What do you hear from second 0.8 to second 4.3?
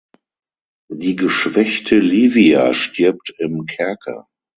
Die geschwächte Livia stirbt im Kerker.